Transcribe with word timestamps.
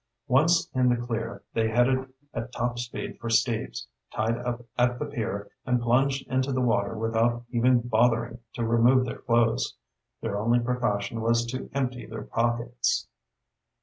Once 0.27 0.67
in 0.73 0.89
the 0.89 0.95
clear, 0.97 1.43
they 1.53 1.67
headed 1.69 2.11
at 2.33 2.51
top 2.51 2.79
speed 2.79 3.19
for 3.19 3.29
Steve's, 3.29 3.87
tied 4.11 4.35
up 4.35 4.65
at 4.75 4.97
the 4.97 5.05
pier, 5.05 5.51
and 5.63 5.79
plunged 5.79 6.25
into 6.27 6.51
the 6.51 6.59
water 6.59 6.97
without 6.97 7.43
even 7.51 7.79
bothering 7.81 8.39
to 8.51 8.65
remove 8.65 9.05
their 9.05 9.19
clothes. 9.19 9.75
Their 10.19 10.39
only 10.39 10.59
precaution 10.59 11.21
was 11.21 11.45
to 11.45 11.69
empty 11.75 12.07
their 12.07 12.23
pockets. 12.23 13.09